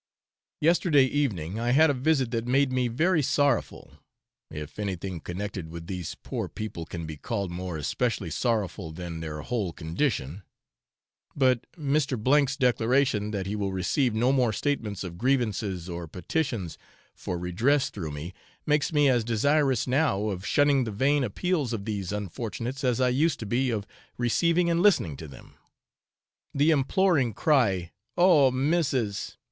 [0.61, 3.99] Yesterday evening I had a visit that made me very sorrowful
[4.49, 9.41] if anything connected with these poor people can be called more especially sorrowful than their
[9.43, 10.41] whole condition;
[11.35, 12.17] but Mr.
[12.49, 16.79] 's declaration that he will receive no more statements of grievances or petitions
[17.13, 18.33] for redress through me,
[18.65, 23.09] makes me as desirous now of shunning the vain appeals of these unfortunates as I
[23.09, 23.85] used to be of
[24.17, 25.57] receiving and listening to them.
[26.55, 29.37] The imploring cry, 'Oh missis!'